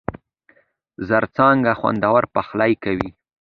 [1.07, 1.73] زرڅانگه!
[1.79, 3.09] خوندور پخلی کوي.